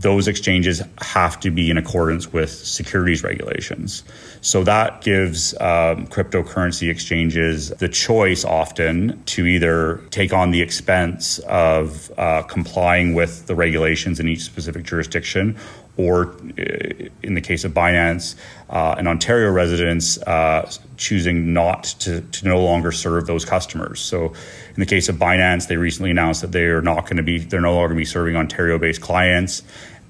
those 0.00 0.28
exchanges 0.28 0.82
have 0.98 1.38
to 1.40 1.50
be 1.50 1.70
in 1.70 1.76
accordance 1.76 2.32
with 2.32 2.50
securities 2.50 3.22
regulations. 3.22 4.02
So 4.40 4.64
that 4.64 5.02
gives 5.02 5.52
um, 5.60 6.06
cryptocurrency 6.06 6.90
exchanges 6.90 7.68
the 7.68 7.88
choice 7.88 8.42
often 8.42 9.22
to 9.26 9.44
either 9.44 9.98
take 10.10 10.32
on 10.32 10.52
the 10.52 10.62
expense 10.62 11.38
of 11.40 12.10
uh, 12.16 12.42
complying 12.42 13.12
with 13.12 13.46
the 13.46 13.54
regulations 13.54 14.18
in 14.18 14.26
each 14.28 14.40
specific 14.40 14.84
jurisdiction 14.84 15.58
or 15.98 16.28
uh, 16.28 17.08
in 17.22 17.34
the 17.34 17.40
case 17.40 17.64
of 17.64 17.72
Binance, 17.72 18.36
uh, 18.70 18.94
an 18.96 19.06
Ontario 19.06 19.50
residents 19.50 20.16
uh, 20.22 20.70
choosing 21.00 21.52
not 21.52 21.84
to, 21.84 22.20
to 22.20 22.46
no 22.46 22.62
longer 22.62 22.92
serve 22.92 23.26
those 23.26 23.44
customers. 23.44 24.00
So 24.00 24.26
in 24.26 24.78
the 24.78 24.86
case 24.86 25.08
of 25.08 25.16
Binance, 25.16 25.66
they 25.66 25.76
recently 25.76 26.10
announced 26.10 26.42
that 26.42 26.52
they 26.52 26.66
are 26.66 26.82
not 26.82 27.04
going 27.04 27.16
to 27.16 27.22
be, 27.22 27.38
they're 27.38 27.60
no 27.60 27.72
longer 27.72 27.88
going 27.88 27.98
to 27.98 28.02
be 28.02 28.04
serving 28.04 28.36
Ontario-based 28.36 29.00
clients, 29.00 29.62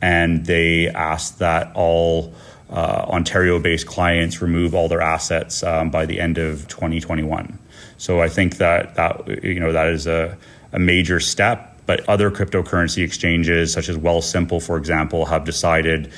and 0.03 0.45
they 0.45 0.89
asked 0.89 1.39
that 1.39 1.73
all 1.75 2.35
uh, 2.69 3.07
Ontario-based 3.09 3.87
clients 3.87 4.43
remove 4.43 4.75
all 4.75 4.89
their 4.89 5.01
assets 5.01 5.63
um, 5.63 5.91
by 5.91 6.07
the 6.07 6.21
end 6.21 6.39
of 6.39 6.67
2021. 6.69 7.59
So 7.97 8.21
I 8.21 8.29
think 8.29 8.57
that 8.57 8.95
that 8.97 9.45
you 9.45 9.61
know 9.61 9.73
that 9.73 9.89
is 9.89 10.07
a, 10.07 10.37
a 10.73 10.79
major 10.79 11.21
step 11.21 11.71
but 11.91 12.09
other 12.09 12.31
cryptocurrency 12.31 13.03
exchanges, 13.03 13.73
such 13.73 13.89
as 13.89 13.97
Wealthsimple, 13.97 14.65
for 14.65 14.77
example, 14.77 15.25
have 15.27 15.45
decided 15.45 16.13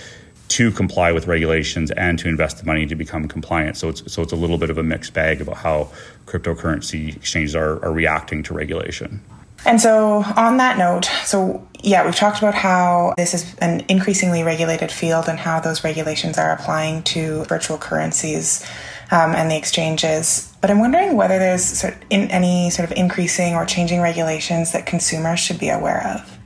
to 0.53 0.71
comply 0.71 1.13
with 1.13 1.27
regulations 1.27 1.91
and 1.93 2.19
to 2.19 2.29
invest 2.29 2.59
the 2.59 2.65
money 2.65 2.87
to 2.87 2.95
become 2.95 3.27
compliant. 3.27 3.77
So 3.77 3.89
it's 3.89 4.13
so 4.13 4.23
it's 4.23 4.33
a 4.33 4.37
little 4.37 4.59
bit 4.59 4.71
of 4.71 4.79
a 4.79 4.83
mixed 4.83 5.15
bag 5.15 5.41
about 5.41 5.57
how 5.57 5.91
cryptocurrency 6.27 7.17
exchanges 7.17 7.57
are, 7.57 7.83
are 7.85 7.93
reacting 7.93 8.43
to 8.45 8.55
regulation. 8.55 9.23
And 9.65 9.81
so, 9.81 10.25
on 10.37 10.57
that 10.57 10.77
note, 10.77 11.05
so 11.25 11.67
yeah, 11.83 12.05
we've 12.05 12.17
talked 12.17 12.39
about 12.39 12.55
how 12.55 13.15
this 13.17 13.33
is 13.33 13.55
an 13.57 13.85
increasingly 13.89 14.43
regulated 14.43 14.91
field 14.91 15.29
and 15.29 15.39
how 15.39 15.61
those 15.61 15.85
regulations 15.85 16.37
are 16.37 16.53
applying 16.53 17.03
to 17.05 17.45
virtual 17.45 17.79
currencies 17.79 18.65
um, 19.11 19.35
and 19.35 19.51
the 19.51 19.57
exchanges. 19.57 20.53
But 20.61 20.71
I'm 20.71 20.81
wondering 20.81 21.17
whether 21.17 21.39
there's 21.39 21.65
sort 21.65 21.95
of 21.95 22.01
in 22.11 22.31
any 22.31 22.71
sort 22.71 22.91
of 22.91 22.97
increasing 22.97 23.55
or 23.55 23.65
changing 23.65 24.01
regulations 24.01 24.73
that 24.73 24.85
consumers 24.85 25.39
should 25.39 25.59
be 25.59 25.69
aware 25.69 26.07
of. 26.07 26.39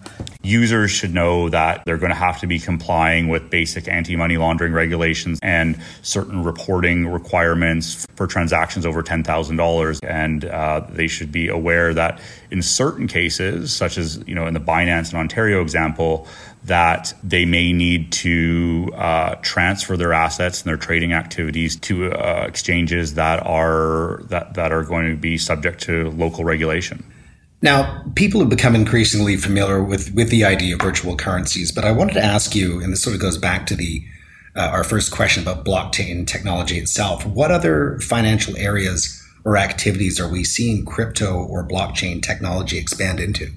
Users 0.46 0.92
should 0.92 1.12
know 1.12 1.48
that 1.48 1.82
they're 1.84 1.98
going 1.98 2.12
to 2.12 2.16
have 2.16 2.38
to 2.38 2.46
be 2.46 2.60
complying 2.60 3.26
with 3.26 3.50
basic 3.50 3.88
anti 3.88 4.14
money 4.14 4.36
laundering 4.36 4.72
regulations 4.72 5.40
and 5.42 5.76
certain 6.02 6.44
reporting 6.44 7.08
requirements 7.08 8.06
for 8.14 8.28
transactions 8.28 8.86
over 8.86 9.02
$10,000. 9.02 9.98
And 10.08 10.44
uh, 10.44 10.86
they 10.88 11.08
should 11.08 11.32
be 11.32 11.48
aware 11.48 11.92
that 11.94 12.20
in 12.52 12.62
certain 12.62 13.08
cases, 13.08 13.74
such 13.74 13.98
as 13.98 14.22
you 14.28 14.36
know 14.36 14.46
in 14.46 14.54
the 14.54 14.60
Binance 14.60 15.10
and 15.10 15.18
Ontario 15.18 15.62
example, 15.62 16.28
that 16.62 17.12
they 17.24 17.44
may 17.44 17.72
need 17.72 18.12
to 18.12 18.92
uh, 18.94 19.34
transfer 19.42 19.96
their 19.96 20.12
assets 20.12 20.62
and 20.62 20.68
their 20.68 20.76
trading 20.76 21.12
activities 21.12 21.74
to 21.80 22.12
uh, 22.12 22.44
exchanges 22.46 23.14
that 23.14 23.44
are 23.44 24.22
that, 24.28 24.54
that 24.54 24.70
are 24.70 24.84
going 24.84 25.10
to 25.10 25.16
be 25.16 25.38
subject 25.38 25.82
to 25.82 26.10
local 26.10 26.44
regulation. 26.44 27.04
Now, 27.62 28.04
people 28.14 28.40
have 28.40 28.50
become 28.50 28.74
increasingly 28.74 29.36
familiar 29.36 29.82
with, 29.82 30.14
with 30.14 30.30
the 30.30 30.44
idea 30.44 30.74
of 30.74 30.82
virtual 30.82 31.16
currencies, 31.16 31.72
but 31.72 31.84
I 31.84 31.92
wanted 31.92 32.14
to 32.14 32.24
ask 32.24 32.54
you, 32.54 32.80
and 32.82 32.92
this 32.92 33.02
sort 33.02 33.16
of 33.16 33.22
goes 33.22 33.38
back 33.38 33.66
to 33.66 33.76
the 33.76 34.04
uh, 34.54 34.70
our 34.72 34.84
first 34.84 35.12
question 35.12 35.42
about 35.42 35.66
blockchain 35.66 36.26
technology 36.26 36.78
itself. 36.78 37.26
What 37.26 37.50
other 37.50 37.98
financial 38.00 38.56
areas 38.56 39.22
or 39.44 39.58
activities 39.58 40.18
are 40.18 40.28
we 40.28 40.44
seeing 40.44 40.84
crypto 40.84 41.34
or 41.34 41.66
blockchain 41.66 42.22
technology 42.22 42.78
expand 42.78 43.20
into? 43.20 43.50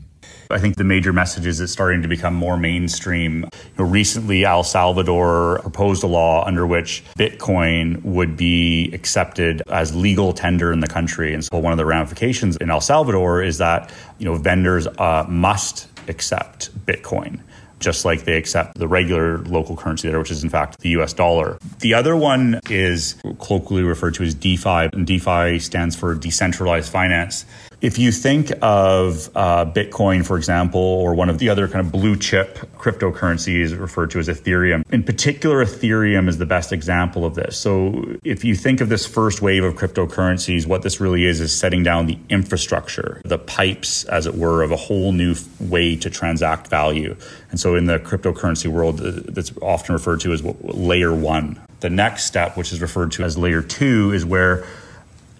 I 0.52 0.58
think 0.58 0.78
the 0.78 0.84
major 0.84 1.14
message 1.14 1.46
is 1.46 1.60
it's 1.60 1.72
starting 1.72 2.02
to 2.02 2.08
become 2.08 2.34
more 2.34 2.58
mainstream. 2.58 3.44
You 3.44 3.50
know, 3.78 3.86
recently, 3.86 4.46
El 4.46 4.64
Salvador 4.64 5.60
proposed 5.60 6.04
a 6.04 6.08
law 6.08 6.44
under 6.44 6.66
which 6.66 7.04
Bitcoin 7.20 8.04
would 8.04 8.36
be 8.36 8.92
accepted 8.92 9.62
as 9.70 9.96
legal 9.96 10.34
tender 10.34 10.72
in 10.72 10.80
the 10.80 10.88
country. 10.88 11.36
And 11.36 11.46
so 11.46 11.60
one 11.60 11.72
of 11.72 11.78
the 11.78 11.86
ramifications 11.86 12.58
in 12.58 12.72
El 12.72 12.82
Salvador 12.82 13.44
is 13.44 13.60
that, 13.60 13.94
you 14.18 14.26
know, 14.26 14.38
vendors 14.38 14.88
uh, 14.88 15.24
must 15.30 15.88
accept 16.10 16.76
Bitcoin 16.84 17.42
just 17.80 18.04
like 18.04 18.26
they 18.26 18.36
accept 18.36 18.78
the 18.78 18.88
regular 18.88 19.38
local 19.40 19.76
currency 19.76 20.10
there, 20.10 20.20
which 20.20 20.32
is 20.32 20.44
in 20.44 20.50
fact 20.50 20.80
the 20.80 20.90
US 20.90 21.14
dollar. 21.14 21.58
The 21.80 21.94
other 21.94 22.16
one 22.16 22.60
is 22.70 23.16
colloquially 23.40 23.84
referred 23.84 24.16
to 24.16 24.24
as 24.24 24.36
DeFi, 24.36 24.90
and 24.92 25.08
DeFi 25.08 25.60
stands 25.60 25.96
for 25.96 26.14
decentralized 26.14 26.92
finance. 26.92 27.46
If 27.82 27.98
you 27.98 28.12
think 28.12 28.52
of 28.62 29.30
uh, 29.36 29.66
Bitcoin, 29.66 30.26
for 30.26 30.36
example, 30.36 30.82
or 30.82 31.14
one 31.14 31.30
of 31.30 31.40
the 31.40 31.48
other 31.48 31.66
kind 31.70 31.86
of 31.86 31.94
blue 31.94 32.18
chip 32.18 32.58
cryptocurrencies 32.78 33.80
referred 33.80 34.12
to 34.12 34.20
as 34.20 34.28
Ethereum, 34.28 34.84
in 34.92 35.02
particular, 35.02 35.64
Ethereum 35.64 36.28
is 36.28 36.38
the 36.38 36.46
best 36.46 36.74
example 36.74 37.24
of 37.24 37.36
this. 37.36 37.58
So 37.58 38.18
if 38.26 38.44
you 38.44 38.54
think 38.54 38.82
of 38.82 38.90
this 38.90 39.06
first 39.06 39.42
wave 39.42 39.64
of 39.64 39.76
cryptocurrencies, 39.76 40.66
what 40.66 40.82
this 40.82 41.00
really 41.00 41.24
is 41.24 41.40
is 41.40 41.58
setting 41.58 41.82
down 41.82 42.08
the 42.08 42.20
infrastructure, 42.28 43.22
the 43.24 43.38
pipes, 43.38 44.04
as 44.06 44.28
it 44.28 44.36
were, 44.36 44.62
of 44.62 44.72
a 44.72 44.76
whole 44.76 45.14
new 45.14 45.36
way 45.62 45.96
to 45.96 46.10
transact 46.10 46.68
value. 46.68 47.16
And 47.50 47.62
so 47.62 47.76
in 47.76 47.86
the 47.86 47.98
cryptocurrency 48.00 48.68
world, 48.68 48.98
that's 48.98 49.54
often 49.62 49.94
referred 49.94 50.20
to 50.22 50.34
as 50.34 50.44
layer 50.44 51.16
one. 51.16 51.58
The 51.80 51.90
next 51.90 52.26
step, 52.26 52.58
which 52.58 52.74
is 52.74 52.82
referred 52.82 53.14
to 53.14 53.24
as 53.24 53.38
layer 53.38 53.62
two, 53.62 54.12
is 54.12 54.26
where 54.26 54.66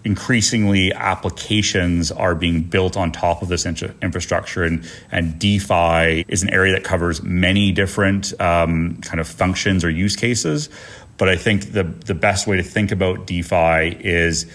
increasingly 0.04 0.92
applications 0.92 2.10
are 2.10 2.34
being 2.34 2.62
built 2.62 2.96
on 2.96 3.12
top 3.12 3.42
of 3.42 3.48
this 3.48 3.66
infrastructure 3.66 4.64
and, 4.64 4.88
and 5.12 5.38
defi 5.38 6.24
is 6.26 6.42
an 6.42 6.50
area 6.50 6.72
that 6.72 6.84
covers 6.84 7.22
many 7.22 7.70
different 7.70 8.38
um, 8.40 8.96
kind 9.02 9.20
of 9.20 9.28
functions 9.28 9.84
or 9.84 9.90
use 9.90 10.16
cases. 10.16 10.68
But 11.18 11.28
i 11.28 11.36
think 11.36 11.72
the, 11.72 11.84
the 11.84 12.14
best 12.14 12.46
way 12.46 12.56
to 12.56 12.62
think 12.62 12.92
about 12.92 13.26
defi 13.26 13.96
is 14.00 14.46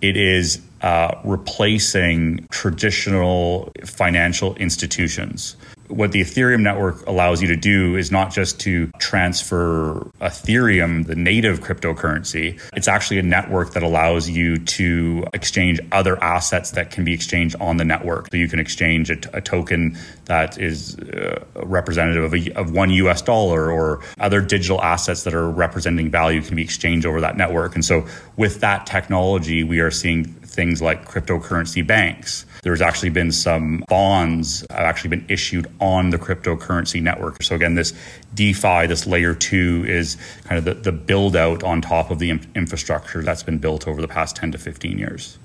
it 0.00 0.16
is 0.16 0.60
uh, 0.82 1.20
replacing 1.24 2.46
traditional 2.50 3.72
financial 3.84 4.54
institutions 4.56 5.56
what 5.88 6.12
the 6.12 6.20
Ethereum 6.20 6.60
network 6.60 7.06
allows 7.06 7.42
you 7.42 7.48
to 7.48 7.56
do 7.56 7.96
is 7.96 8.10
not 8.10 8.32
just 8.32 8.60
to 8.60 8.88
transfer 8.98 10.10
Ethereum, 10.20 11.06
the 11.06 11.14
native 11.14 11.60
cryptocurrency. 11.60 12.60
It's 12.74 12.88
actually 12.88 13.18
a 13.18 13.22
network 13.22 13.72
that 13.72 13.82
allows 13.82 14.28
you 14.28 14.58
to 14.58 15.24
exchange 15.34 15.80
other 15.92 16.22
assets 16.22 16.72
that 16.72 16.90
can 16.90 17.04
be 17.04 17.12
exchanged 17.12 17.56
on 17.60 17.78
the 17.78 17.84
network. 17.84 18.28
So 18.30 18.36
you 18.36 18.48
can 18.48 18.60
exchange 18.60 19.10
a, 19.10 19.16
t- 19.16 19.28
a 19.32 19.40
token 19.40 19.98
that 20.26 20.58
is 20.58 20.98
uh, 20.98 21.44
representative 21.56 22.24
of, 22.24 22.34
a, 22.34 22.52
of 22.52 22.72
one 22.72 22.90
US 22.90 23.22
dollar 23.22 23.70
or 23.70 24.02
other 24.20 24.40
digital 24.40 24.80
assets 24.82 25.24
that 25.24 25.34
are 25.34 25.48
representing 25.50 26.10
value 26.10 26.42
can 26.42 26.56
be 26.56 26.62
exchanged 26.62 27.06
over 27.06 27.20
that 27.20 27.36
network. 27.36 27.74
And 27.74 27.84
so 27.84 28.06
with 28.36 28.60
that 28.60 28.86
technology, 28.86 29.64
we 29.64 29.80
are 29.80 29.90
seeing 29.90 30.24
things 30.58 30.82
like 30.82 31.08
cryptocurrency 31.08 31.86
banks 31.86 32.44
there's 32.62 32.80
actually 32.80 33.10
been 33.10 33.32
some 33.32 33.84
bonds 33.88 34.60
have 34.70 34.80
actually 34.80 35.10
been 35.10 35.24
issued 35.28 35.66
on 35.80 36.10
the 36.10 36.18
cryptocurrency 36.18 37.00
network. 37.00 37.42
So 37.42 37.54
again, 37.54 37.74
this 37.74 37.92
DeFi, 38.34 38.86
this 38.86 39.06
layer 39.06 39.34
two, 39.34 39.84
is 39.86 40.16
kind 40.44 40.58
of 40.58 40.64
the, 40.64 40.74
the 40.74 40.92
build 40.92 41.36
out 41.36 41.62
on 41.62 41.80
top 41.80 42.10
of 42.10 42.18
the 42.18 42.30
infrastructure 42.54 43.22
that's 43.22 43.42
been 43.42 43.58
built 43.58 43.86
over 43.86 44.00
the 44.00 44.08
past 44.08 44.36
10 44.36 44.52
to 44.52 44.58
15 44.58 44.98
years. 44.98 45.38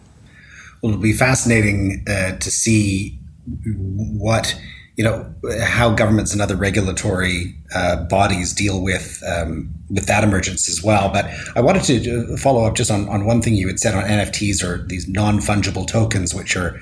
Well, 0.82 0.92
it'll 0.92 1.02
be 1.02 1.14
fascinating 1.14 2.04
uh, 2.08 2.38
to 2.38 2.52
see 2.52 3.20
what 3.66 4.60
you 4.96 5.04
know 5.04 5.34
how 5.62 5.90
governments 5.94 6.34
and 6.34 6.42
other 6.42 6.56
regulatory 6.56 7.56
uh, 7.74 8.04
bodies 8.06 8.54
deal 8.54 8.82
with 8.82 9.24
um, 9.28 9.74
with 9.90 10.06
that 10.06 10.24
emergence 10.24 10.70
as 10.70 10.84
well. 10.84 11.10
But 11.10 11.26
I 11.56 11.62
wanted 11.62 11.84
to 11.84 12.34
uh, 12.34 12.38
follow 12.38 12.66
up 12.66 12.76
just 12.76 12.92
on, 12.92 13.10
on 13.10 13.26
one 13.26 13.42
thing 13.42 13.56
you 13.56 13.68
had 13.68 13.80
said 13.80 13.96
on 13.96 14.04
NFTs 14.04 14.64
or 14.64 14.86
these 14.88 15.08
non 15.08 15.40
fungible 15.40 15.88
tokens, 15.88 16.34
which 16.36 16.56
are 16.56 16.80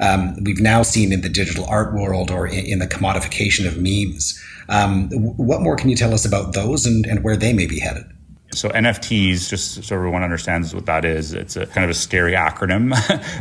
um, 0.00 0.36
we've 0.44 0.60
now 0.60 0.82
seen 0.82 1.12
in 1.12 1.20
the 1.20 1.28
digital 1.28 1.66
art 1.66 1.92
world 1.92 2.30
or 2.30 2.46
in, 2.46 2.64
in 2.64 2.78
the 2.78 2.86
commodification 2.86 3.66
of 3.66 3.76
memes. 3.76 4.40
Um, 4.68 5.10
what 5.10 5.60
more 5.60 5.76
can 5.76 5.90
you 5.90 5.96
tell 5.96 6.14
us 6.14 6.24
about 6.24 6.54
those 6.54 6.86
and, 6.86 7.04
and 7.04 7.24
where 7.24 7.36
they 7.36 7.52
may 7.52 7.66
be 7.66 7.80
headed? 7.80 8.04
So 8.52 8.68
NFTs, 8.70 9.48
just 9.48 9.84
so 9.84 9.94
everyone 9.94 10.22
understands 10.22 10.74
what 10.74 10.86
that 10.86 11.04
is, 11.04 11.34
it's 11.34 11.56
a 11.56 11.66
kind 11.66 11.84
of 11.84 11.90
a 11.90 11.94
scary 11.94 12.32
acronym. 12.32 12.94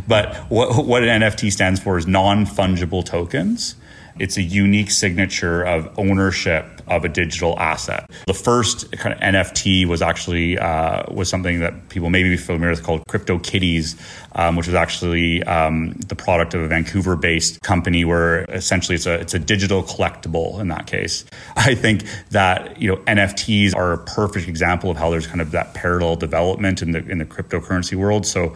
but 0.07 0.35
what, 0.49 0.85
what 0.85 1.03
an 1.03 1.21
NFT 1.21 1.51
stands 1.51 1.79
for 1.79 1.97
is 1.97 2.05
non-fungible 2.05 3.05
tokens. 3.05 3.75
It's 4.19 4.37
a 4.37 4.41
unique 4.41 4.91
signature 4.91 5.63
of 5.63 5.97
ownership 5.97 6.65
of 6.89 7.05
a 7.05 7.09
digital 7.09 7.57
asset. 7.59 8.09
The 8.25 8.33
first 8.33 8.91
kind 8.93 9.13
of 9.13 9.19
NFT 9.21 9.85
was 9.85 10.01
actually 10.01 10.57
uh, 10.57 11.03
was 11.11 11.29
something 11.29 11.59
that 11.59 11.89
people 11.89 12.09
may 12.09 12.23
be 12.23 12.35
familiar 12.35 12.71
with 12.71 12.83
called 12.83 13.03
CryptoKitties, 13.07 13.99
um, 14.33 14.55
which 14.55 14.67
was 14.67 14.75
actually 14.75 15.43
um, 15.43 15.91
the 16.07 16.15
product 16.15 16.53
of 16.53 16.61
a 16.61 16.67
Vancouver-based 16.67 17.61
company 17.61 18.05
where 18.05 18.45
essentially 18.45 18.95
it's 18.95 19.05
a 19.05 19.13
it's 19.13 19.33
a 19.33 19.39
digital 19.39 19.83
collectible 19.83 20.59
in 20.59 20.67
that 20.69 20.87
case. 20.87 21.25
I 21.55 21.75
think 21.75 22.03
that 22.31 22.81
you 22.81 22.89
know 22.89 22.97
NFTs 23.03 23.75
are 23.75 23.93
a 23.93 23.97
perfect 23.97 24.47
example 24.47 24.89
of 24.89 24.97
how 24.97 25.09
there's 25.09 25.27
kind 25.27 25.41
of 25.41 25.51
that 25.51 25.73
parallel 25.73 26.15
development 26.15 26.81
in 26.81 26.91
the 26.91 27.07
in 27.07 27.19
the 27.19 27.25
cryptocurrency 27.25 27.95
world. 27.95 28.25
So 28.25 28.55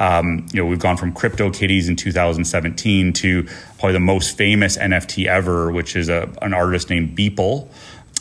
Um, 0.00 0.46
you 0.52 0.60
know, 0.60 0.66
we've 0.66 0.78
gone 0.78 0.96
from 0.96 1.12
Crypto 1.12 1.50
Kitties 1.50 1.88
in 1.88 1.96
2017 1.96 3.12
to 3.14 3.44
probably 3.78 3.92
the 3.92 4.00
most 4.00 4.36
famous 4.36 4.76
NFT 4.76 5.26
ever, 5.26 5.70
which 5.70 5.94
is 5.96 6.08
a, 6.08 6.30
an 6.42 6.52
artist 6.52 6.90
named 6.90 7.16
Beeple. 7.16 7.68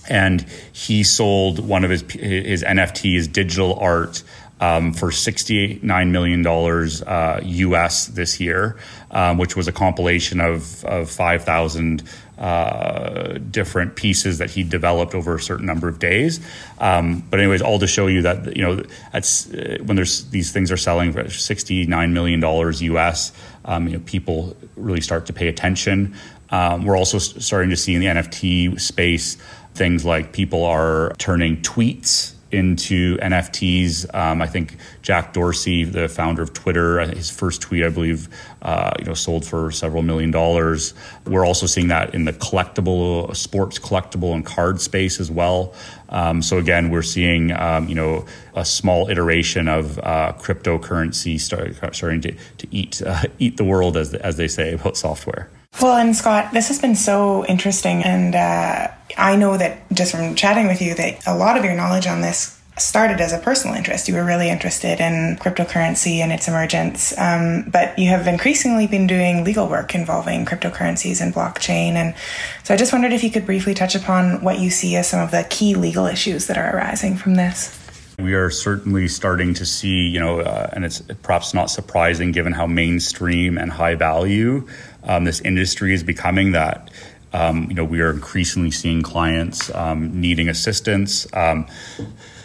And 0.10 0.42
he 0.74 1.04
sold 1.04 1.66
one 1.66 1.84
of 1.84 1.90
his 1.90 2.02
his 2.12 2.62
NFTs, 2.64 3.32
digital 3.32 3.76
art, 3.80 4.22
um, 4.64 4.94
for 4.94 5.10
$69 5.10 6.10
million 6.10 6.46
uh, 6.48 7.40
US 7.44 8.06
this 8.08 8.40
year, 8.40 8.78
um, 9.12 9.38
which 9.38 9.58
was 9.58 9.68
a 9.68 9.74
compilation 9.74 10.40
of, 10.40 10.86
of 10.86 11.10
5,000 11.10 12.04
uh, 12.44 13.38
different 13.52 13.96
pieces 13.96 14.40
that 14.40 14.50
he 14.50 14.64
developed 14.64 15.16
over 15.16 15.36
a 15.36 15.40
certain 15.40 15.66
number 15.66 15.88
of 15.88 15.98
days. 15.98 16.42
Um, 16.78 17.24
but 17.30 17.40
anyways, 17.40 17.62
all 17.62 17.80
to 17.80 17.88
show 17.88 18.08
you 18.08 18.22
that 18.24 18.58
you 18.58 18.62
know 18.62 18.84
that's 19.14 19.50
uh, 19.54 19.78
when 19.86 19.96
there's 19.96 20.30
these 20.30 20.52
things 20.52 20.70
are 20.70 20.76
selling 20.76 21.14
for 21.14 21.30
69 21.30 22.14
million 22.14 22.42
dollars 22.42 22.82
US. 22.82 23.32
Um, 23.64 23.88
you 23.88 23.94
know, 23.94 24.04
people 24.06 24.58
really 24.76 25.00
start 25.00 25.26
to 25.28 25.34
pay 25.34 25.48
attention. 25.48 26.16
Um, 26.50 26.84
we're 26.84 26.98
also 26.98 27.18
starting 27.18 27.70
to 27.70 27.78
see 27.78 27.96
in 27.96 28.02
the 28.02 28.08
NFT 28.08 28.78
space 28.78 29.38
things 29.74 30.04
like 30.04 30.34
people 30.34 30.66
are 30.66 31.14
turning 31.20 31.62
tweets 31.62 32.33
into 32.54 33.18
NFTs. 33.18 34.14
Um, 34.14 34.42
I 34.42 34.48
think 34.48 34.78
Jack 35.02 35.34
Dorsey, 35.34 35.84
the 35.84 36.08
founder 36.08 36.42
of 36.42 36.54
Twitter, 36.54 37.00
uh, 37.00 37.08
his 37.08 37.30
first 37.30 37.62
tweet, 37.62 37.84
I 37.84 37.90
believe, 37.90 38.30
uh, 38.62 38.92
you 39.00 39.06
know, 39.06 39.14
sold 39.14 39.46
for 39.46 39.72
several 39.72 40.04
million 40.04 40.32
dollars. 40.32 40.94
We're 41.26 41.46
also 41.46 41.66
seeing 41.66 41.88
that 41.88 42.14
in 42.14 42.26
the 42.26 42.34
collectible, 42.34 43.36
sports 43.36 43.80
collectible 43.80 44.34
and 44.34 44.46
card 44.46 44.80
space 44.80 45.20
as 45.20 45.32
well. 45.32 45.74
Um, 46.10 46.42
so 46.42 46.58
again, 46.58 46.90
we're 46.90 47.02
seeing, 47.02 47.52
um, 47.52 47.88
you 47.88 47.96
know, 47.96 48.26
a 48.56 48.64
small 48.64 49.10
iteration 49.10 49.68
of 49.68 49.98
uh, 50.00 50.34
cryptocurrency 50.38 51.40
start, 51.40 51.76
starting 51.96 52.22
to, 52.22 52.32
to 52.60 52.68
eat 52.72 53.02
uh, 53.02 53.24
eat 53.40 53.58
the 53.58 53.64
world, 53.64 53.98
as 53.98 54.14
as 54.14 54.38
they 54.38 54.48
say 54.48 54.74
about 54.74 54.96
software. 54.96 55.50
Well, 55.82 55.98
and 55.98 56.16
Scott, 56.16 56.54
this 56.54 56.68
has 56.68 56.80
been 56.80 56.96
so 56.96 57.46
interesting. 57.46 58.04
And 58.04 58.36
uh, 58.36 58.88
I 59.18 59.36
know 59.36 59.58
that 59.58 59.92
just 59.92 60.12
from 60.12 60.36
chatting 60.36 60.68
with 60.68 60.82
you, 60.82 60.94
that 60.96 61.26
a 61.28 61.36
lot 61.36 61.58
of 61.58 61.66
your 61.66 61.76
knowledge 61.76 62.08
on 62.08 62.22
this 62.22 62.60
started 62.78 63.22
as 63.22 63.34
a 63.34 63.38
personal 63.38 63.76
interest. 63.76 64.08
You 64.08 64.16
were 64.16 64.24
really 64.24 64.50
interested 64.50 65.00
in 65.00 65.38
cryptocurrency 65.40 66.18
and 66.18 66.32
its 66.32 66.48
emergence, 66.48 67.18
um, 67.20 67.66
but 67.70 67.98
you 68.00 68.10
have 68.10 68.28
increasingly 68.28 68.88
been 68.88 69.06
doing 69.06 69.44
legal 69.44 69.68
work 69.68 69.94
involving 69.94 70.46
cryptocurrencies 70.46 71.22
and 71.22 71.34
blockchain. 71.34 71.94
And 71.94 72.16
so 72.64 72.74
I 72.74 72.78
just 72.78 72.92
wondered 72.92 73.14
if 73.14 73.24
you 73.24 73.30
could 73.30 73.46
briefly 73.46 73.74
touch 73.74 73.96
upon 73.96 74.44
what 74.44 74.60
you 74.60 74.70
see 74.72 74.96
as 74.96 75.08
some 75.08 75.20
of 75.20 75.32
the 75.32 75.46
key 75.50 75.76
legal 75.76 76.08
issues 76.08 76.48
that 76.48 76.58
are 76.58 76.76
arising 76.76 77.16
from 77.16 77.36
this. 77.36 77.80
We 78.20 78.36
are 78.36 78.50
certainly 78.50 79.08
starting 79.08 79.56
to 79.56 79.66
see, 79.66 80.08
you 80.08 80.20
know, 80.20 80.40
uh, 80.40 80.70
and 80.74 80.86
it's 80.86 81.02
perhaps 81.24 81.54
not 81.54 81.70
surprising 81.70 82.32
given 82.32 82.54
how 82.54 82.68
mainstream 82.68 83.58
and 83.58 83.72
high 83.72 83.96
value 83.96 84.68
um, 85.04 85.24
this 85.24 85.42
industry 85.42 85.94
is 85.94 86.04
becoming 86.04 86.52
that. 86.54 86.90
Um, 87.34 87.66
you 87.70 87.76
know, 87.76 87.84
we 87.86 88.02
are 88.02 88.12
increasingly 88.12 88.72
seeing 88.72 89.02
clients 89.02 89.74
um, 89.74 90.22
needing 90.22 90.50
assistance. 90.50 91.26
Um, 91.34 91.66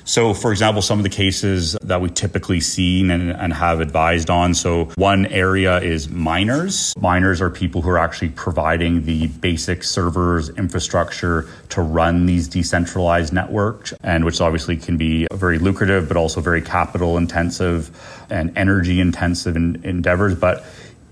so, 0.08 0.32
for 0.32 0.52
example, 0.52 0.80
some 0.80 0.98
of 0.98 1.02
the 1.02 1.10
cases 1.10 1.76
that 1.82 2.00
we 2.00 2.08
typically 2.08 2.60
see 2.60 3.02
and, 3.02 3.30
and, 3.30 3.52
have 3.52 3.80
advised 3.80 4.30
on. 4.30 4.54
So, 4.54 4.86
one 4.94 5.26
area 5.26 5.80
is 5.80 6.08
miners. 6.08 6.94
Miners 6.98 7.42
are 7.42 7.50
people 7.50 7.82
who 7.82 7.90
are 7.90 7.98
actually 7.98 8.30
providing 8.30 9.04
the 9.04 9.26
basic 9.26 9.84
servers 9.84 10.48
infrastructure 10.48 11.46
to 11.68 11.82
run 11.82 12.24
these 12.24 12.48
decentralized 12.48 13.34
networks, 13.34 13.92
and 14.02 14.24
which 14.24 14.40
obviously 14.40 14.78
can 14.78 14.96
be 14.96 15.26
very 15.30 15.58
lucrative, 15.58 16.08
but 16.08 16.16
also 16.16 16.40
very 16.40 16.62
capital 16.62 17.18
intensive 17.18 17.90
and 18.30 18.56
energy 18.56 19.00
intensive 19.00 19.56
in, 19.56 19.84
endeavors. 19.84 20.34
But 20.34 20.64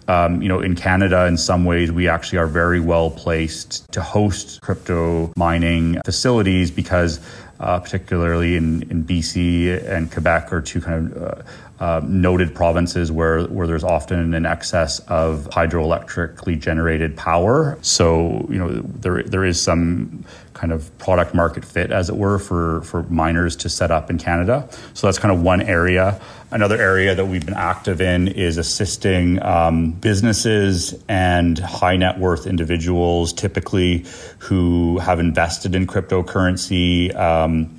um, 0.08 0.40
you 0.42 0.48
know, 0.48 0.60
in 0.60 0.74
Canada, 0.74 1.26
in 1.26 1.36
some 1.36 1.64
ways, 1.64 1.90
we 1.90 2.08
actually 2.08 2.38
are 2.38 2.46
very 2.46 2.80
well 2.80 3.10
placed 3.10 3.90
to 3.92 4.02
host 4.02 4.60
crypto 4.60 5.32
mining 5.36 6.00
facilities 6.04 6.70
because 6.70 7.20
uh, 7.60 7.80
particularly 7.80 8.56
in, 8.56 8.82
in 8.90 9.04
BC 9.04 9.84
and 9.88 10.10
Quebec, 10.12 10.52
are 10.52 10.60
two 10.60 10.80
kind 10.80 11.12
of 11.12 11.22
uh, 11.22 11.42
uh, 11.78 12.00
noted 12.04 12.54
provinces 12.54 13.12
where, 13.12 13.44
where 13.44 13.66
there's 13.66 13.84
often 13.84 14.34
an 14.34 14.46
excess 14.46 15.00
of 15.00 15.48
hydroelectrically 15.50 16.58
generated 16.58 17.16
power. 17.16 17.78
So, 17.82 18.46
you 18.50 18.58
know, 18.58 18.80
there, 18.80 19.22
there 19.22 19.44
is 19.44 19.60
some 19.60 20.24
kind 20.54 20.72
of 20.72 20.96
product 20.96 21.34
market 21.34 21.64
fit, 21.64 21.92
as 21.92 22.08
it 22.08 22.16
were, 22.16 22.38
for, 22.38 22.80
for 22.82 23.02
miners 23.04 23.56
to 23.56 23.68
set 23.68 23.90
up 23.90 24.08
in 24.08 24.16
Canada. 24.16 24.66
So 24.94 25.06
that's 25.06 25.18
kind 25.18 25.34
of 25.34 25.42
one 25.42 25.60
area. 25.60 26.18
Another 26.50 26.80
area 26.80 27.14
that 27.14 27.26
we've 27.26 27.44
been 27.44 27.54
active 27.54 28.00
in 28.00 28.28
is 28.28 28.56
assisting 28.56 29.42
um, 29.42 29.90
businesses 29.90 30.94
and 31.08 31.58
high 31.58 31.96
net 31.96 32.18
worth 32.18 32.46
individuals, 32.46 33.34
typically 33.34 34.06
who 34.38 34.98
have 34.98 35.20
invested 35.20 35.74
in 35.74 35.86
cryptocurrency. 35.86 37.14
Um, 37.14 37.76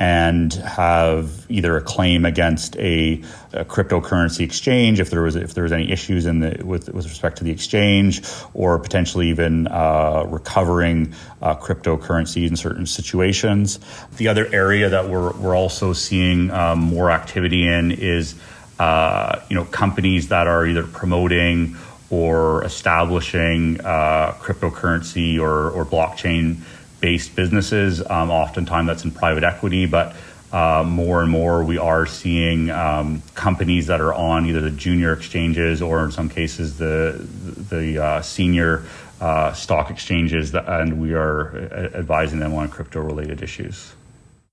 and 0.00 0.54
have 0.54 1.44
either 1.50 1.76
a 1.76 1.82
claim 1.82 2.24
against 2.24 2.74
a, 2.76 3.22
a, 3.52 3.66
cryptocurrency 3.66 4.40
exchange 4.40 4.98
if 4.98 5.10
there 5.10 5.20
was 5.20 5.36
if 5.36 5.52
there 5.52 5.62
was 5.62 5.72
any 5.72 5.92
issues 5.92 6.24
in 6.24 6.40
the 6.40 6.62
with 6.64 6.88
with 6.88 7.04
respect 7.04 7.36
to 7.36 7.44
the 7.44 7.50
exchange, 7.50 8.22
or 8.54 8.78
potentially 8.78 9.28
even 9.28 9.66
uh, 9.68 10.24
recovering 10.26 11.14
uh, 11.42 11.54
cryptocurrency 11.54 12.48
in 12.48 12.56
certain 12.56 12.86
situations. 12.86 13.78
The 14.16 14.28
other 14.28 14.48
area 14.52 14.88
that 14.88 15.10
we're 15.10 15.32
we're 15.34 15.54
also 15.54 15.92
seeing 15.92 16.50
um, 16.50 16.78
more 16.78 17.10
activity 17.10 17.68
in 17.68 17.90
is 17.90 18.40
uh, 18.78 19.40
you 19.50 19.54
know 19.54 19.66
companies 19.66 20.28
that 20.28 20.46
are 20.46 20.64
either 20.66 20.84
promoting 20.84 21.76
or 22.08 22.64
establishing 22.64 23.78
uh, 23.82 24.32
cryptocurrency 24.40 25.38
or 25.38 25.70
or 25.70 25.84
blockchain 25.84 26.62
based 27.00 27.34
businesses. 27.34 28.00
Um, 28.08 28.30
oftentimes 28.30 28.86
that's 28.86 29.04
in 29.04 29.10
private 29.10 29.44
equity, 29.44 29.86
but 29.86 30.14
uh, 30.52 30.84
more 30.86 31.22
and 31.22 31.30
more 31.30 31.62
we 31.62 31.78
are 31.78 32.06
seeing 32.06 32.70
um, 32.70 33.22
companies 33.34 33.86
that 33.86 34.00
are 34.00 34.12
on 34.12 34.46
either 34.46 34.60
the 34.60 34.70
junior 34.70 35.12
exchanges 35.12 35.80
or 35.80 36.04
in 36.04 36.10
some 36.10 36.28
cases 36.28 36.78
the 36.78 37.24
the 37.70 38.02
uh, 38.02 38.22
senior 38.22 38.84
uh, 39.20 39.52
stock 39.52 39.90
exchanges, 39.90 40.52
that, 40.52 40.66
and 40.66 41.00
we 41.00 41.12
are 41.12 41.56
uh, 41.56 41.98
advising 41.98 42.38
them 42.38 42.54
on 42.54 42.68
crypto 42.68 43.00
related 43.00 43.42
issues. 43.42 43.92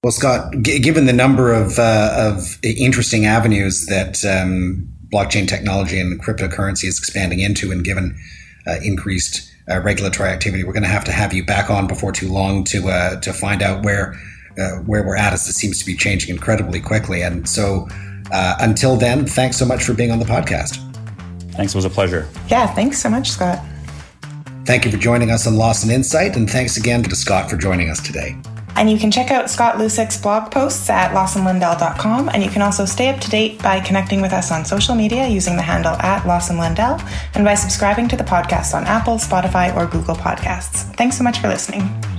Well, 0.03 0.11
Scott, 0.11 0.53
g- 0.61 0.79
given 0.79 1.05
the 1.05 1.13
number 1.13 1.53
of 1.53 1.79
uh, 1.79 2.33
of 2.35 2.57
interesting 2.63 3.25
avenues 3.25 3.85
that 3.87 4.23
um, 4.25 4.87
blockchain 5.11 5.47
technology 5.47 5.99
and 5.99 6.21
cryptocurrency 6.21 6.85
is 6.85 6.97
expanding 6.97 7.39
into, 7.39 7.71
and 7.71 7.83
given 7.83 8.17
uh, 8.67 8.75
increased 8.83 9.46
uh, 9.69 9.81
regulatory 9.81 10.29
activity. 10.29 10.63
We're 10.63 10.73
going 10.73 10.83
to 10.83 10.89
have 10.89 11.05
to 11.05 11.11
have 11.11 11.33
you 11.33 11.45
back 11.45 11.69
on 11.69 11.87
before 11.87 12.11
too 12.11 12.29
long 12.29 12.63
to 12.65 12.89
uh, 12.89 13.19
to 13.21 13.33
find 13.33 13.61
out 13.61 13.83
where 13.83 14.19
uh, 14.57 14.77
where 14.85 15.03
we're 15.05 15.15
at, 15.15 15.33
as 15.33 15.47
it 15.47 15.53
seems 15.53 15.79
to 15.79 15.85
be 15.85 15.95
changing 15.95 16.33
incredibly 16.33 16.79
quickly. 16.79 17.21
And 17.21 17.47
so, 17.47 17.87
uh, 18.31 18.55
until 18.59 18.95
then, 18.95 19.25
thanks 19.25 19.57
so 19.57 19.65
much 19.65 19.83
for 19.83 19.93
being 19.93 20.11
on 20.11 20.19
the 20.19 20.25
podcast. 20.25 20.83
Thanks, 21.53 21.73
it 21.73 21.77
was 21.77 21.85
a 21.85 21.89
pleasure. 21.89 22.27
Yeah, 22.49 22.67
thanks 22.67 22.99
so 22.99 23.09
much, 23.09 23.31
Scott. 23.31 23.59
Thank 24.65 24.85
you 24.85 24.91
for 24.91 24.97
joining 24.97 25.31
us 25.31 25.47
on 25.47 25.55
Lawson 25.55 25.89
Insight, 25.89 26.35
and 26.35 26.49
thanks 26.49 26.77
again 26.77 27.03
to 27.03 27.15
Scott 27.15 27.49
for 27.49 27.57
joining 27.57 27.89
us 27.89 28.01
today. 28.01 28.35
And 28.77 28.89
you 28.89 28.97
can 28.97 29.09
check 29.11 29.31
out 29.31 29.49
Scott 29.49 29.75
Lusik's 29.75 30.21
blog 30.21 30.51
posts 30.51 30.89
at 30.89 31.11
lawsonlundell.com. 31.11 32.29
And 32.29 32.43
you 32.43 32.49
can 32.49 32.61
also 32.61 32.85
stay 32.85 33.09
up 33.09 33.19
to 33.21 33.29
date 33.29 33.61
by 33.61 33.79
connecting 33.79 34.21
with 34.21 34.33
us 34.33 34.51
on 34.51 34.65
social 34.65 34.95
media 34.95 35.27
using 35.27 35.55
the 35.55 35.63
handle 35.63 35.95
at 35.95 36.23
lawsonlindell 36.23 37.01
and 37.33 37.43
by 37.43 37.55
subscribing 37.55 38.07
to 38.09 38.15
the 38.15 38.23
podcast 38.23 38.73
on 38.75 38.85
Apple, 38.85 39.15
Spotify, 39.15 39.75
or 39.75 39.87
Google 39.87 40.15
Podcasts. 40.15 40.83
Thanks 40.95 41.17
so 41.17 41.23
much 41.23 41.39
for 41.39 41.47
listening. 41.47 42.16